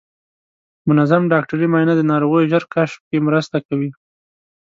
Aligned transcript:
منظم 0.87 1.23
ډاکټري 1.33 1.67
معاینه 1.71 1.93
د 1.97 2.01
ناروغیو 2.11 2.49
ژر 2.51 2.63
کشف 2.73 2.99
کې 3.07 3.17
مرسته 3.27 3.57
کوي. 3.67 3.89